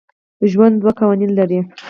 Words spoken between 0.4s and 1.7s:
ژوند دوه قوانین لري.